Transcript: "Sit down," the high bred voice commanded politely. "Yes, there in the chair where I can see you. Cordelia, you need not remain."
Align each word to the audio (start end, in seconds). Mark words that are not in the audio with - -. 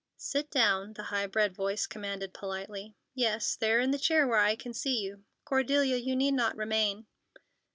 "Sit 0.17 0.49
down," 0.49 0.93
the 0.93 1.03
high 1.13 1.27
bred 1.27 1.53
voice 1.55 1.85
commanded 1.85 2.33
politely. 2.33 2.95
"Yes, 3.13 3.55
there 3.55 3.79
in 3.79 3.91
the 3.91 3.99
chair 3.99 4.25
where 4.25 4.39
I 4.39 4.55
can 4.55 4.73
see 4.73 4.97
you. 4.99 5.25
Cordelia, 5.45 5.97
you 5.97 6.15
need 6.15 6.33
not 6.33 6.57
remain." 6.57 7.05